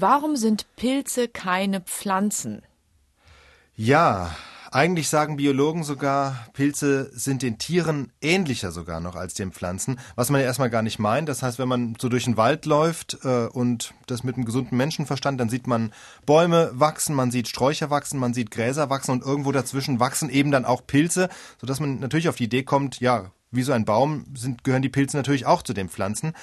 [0.00, 2.62] Warum sind Pilze keine Pflanzen?
[3.74, 4.36] Ja,
[4.70, 10.30] eigentlich sagen Biologen sogar, Pilze sind den Tieren ähnlicher sogar noch als den Pflanzen, was
[10.30, 11.28] man ja erstmal gar nicht meint.
[11.28, 14.76] Das heißt, wenn man so durch den Wald läuft äh, und das mit einem gesunden
[14.76, 15.92] Menschenverstand, dann sieht man
[16.26, 20.52] Bäume wachsen, man sieht Sträucher wachsen, man sieht Gräser wachsen und irgendwo dazwischen wachsen eben
[20.52, 21.28] dann auch Pilze,
[21.60, 24.90] sodass man natürlich auf die Idee kommt, ja, wie so ein Baum sind, gehören die
[24.90, 26.34] Pilze natürlich auch zu den Pflanzen.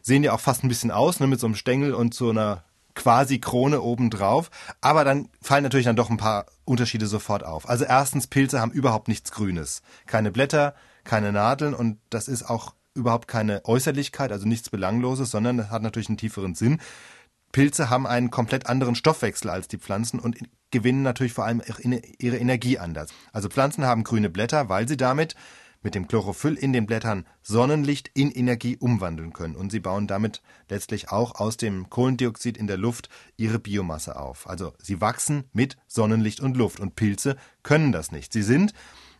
[0.00, 2.64] Sehen ja auch fast ein bisschen aus, ne, mit so einem Stängel und so einer
[2.98, 4.50] quasi Krone obendrauf.
[4.80, 7.68] Aber dann fallen natürlich dann doch ein paar Unterschiede sofort auf.
[7.68, 9.82] Also erstens, Pilze haben überhaupt nichts Grünes.
[10.06, 15.56] Keine Blätter, keine Nadeln und das ist auch überhaupt keine Äußerlichkeit, also nichts Belangloses, sondern
[15.56, 16.80] das hat natürlich einen tieferen Sinn.
[17.52, 20.36] Pilze haben einen komplett anderen Stoffwechsel als die Pflanzen und
[20.72, 21.62] gewinnen natürlich vor allem
[22.18, 23.10] ihre Energie anders.
[23.32, 25.36] Also Pflanzen haben grüne Blätter, weil sie damit
[25.82, 29.56] mit dem Chlorophyll in den Blättern Sonnenlicht in Energie umwandeln können.
[29.56, 34.48] Und sie bauen damit letztlich auch aus dem Kohlendioxid in der Luft ihre Biomasse auf.
[34.48, 36.80] Also sie wachsen mit Sonnenlicht und Luft.
[36.80, 38.32] Und Pilze können das nicht.
[38.32, 38.72] Sie sind,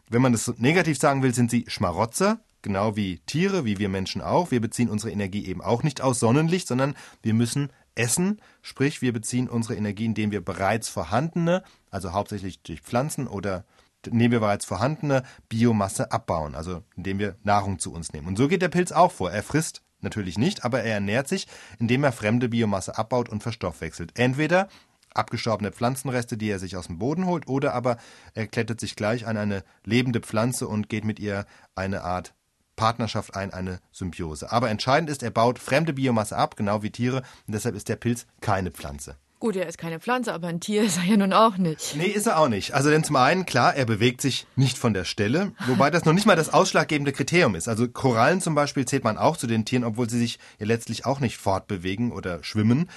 [0.09, 4.21] wenn man das negativ sagen will, sind sie Schmarotzer, genau wie Tiere, wie wir Menschen
[4.21, 4.51] auch.
[4.51, 9.13] Wir beziehen unsere Energie eben auch nicht aus Sonnenlicht, sondern wir müssen essen, sprich wir
[9.13, 13.65] beziehen unsere Energie, indem wir bereits vorhandene, also hauptsächlich durch Pflanzen oder
[14.09, 18.27] indem wir bereits vorhandene Biomasse abbauen, also indem wir Nahrung zu uns nehmen.
[18.27, 19.31] Und so geht der Pilz auch vor.
[19.31, 21.47] Er frisst natürlich nicht, aber er ernährt sich,
[21.79, 24.19] indem er fremde Biomasse abbaut und verstoffwechselt.
[24.19, 24.69] Entweder
[25.15, 27.97] abgestorbene Pflanzenreste, die er sich aus dem Boden holt, oder aber
[28.35, 32.35] er klettert sich gleich an eine lebende Pflanze und geht mit ihr eine Art
[32.77, 34.53] Partnerschaft ein, eine Symbiose.
[34.53, 37.97] Aber entscheidend ist, er baut fremde Biomasse ab, genau wie Tiere, und deshalb ist der
[37.97, 39.17] Pilz keine Pflanze.
[39.41, 41.95] Gut, er ist keine Pflanze, aber ein Tier ist er ja nun auch nicht.
[41.97, 42.75] Nee, ist er auch nicht.
[42.75, 46.13] Also denn zum einen, klar, er bewegt sich nicht von der Stelle, wobei das noch
[46.13, 47.69] nicht mal das ausschlaggebende Kriterium ist.
[47.69, 51.07] Also Korallen zum Beispiel zählt man auch zu den Tieren, obwohl sie sich ja letztlich
[51.07, 52.91] auch nicht fortbewegen oder schwimmen.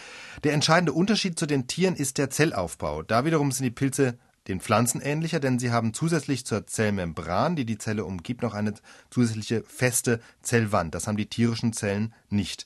[0.43, 3.03] Der entscheidende Unterschied zu den Tieren ist der Zellaufbau.
[3.03, 4.17] Da wiederum sind die Pilze
[4.47, 8.73] den Pflanzen ähnlicher, denn sie haben zusätzlich zur Zellmembran, die die Zelle umgibt, noch eine
[9.11, 10.95] zusätzliche feste Zellwand.
[10.95, 12.65] Das haben die tierischen Zellen nicht.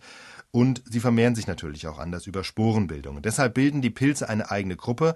[0.52, 3.22] Und sie vermehren sich natürlich auch anders über Sporenbildung.
[3.22, 5.16] deshalb bilden die Pilze eine eigene Gruppe.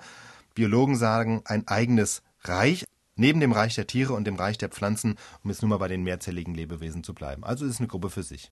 [0.53, 2.85] Biologen sagen ein eigenes Reich,
[3.16, 5.89] neben dem Reich der Tiere und dem Reich der Pflanzen, um jetzt nur mal bei
[5.89, 7.44] den mehrzelligen Lebewesen zu bleiben.
[7.44, 8.47] Also es ist eine Gruppe für sich.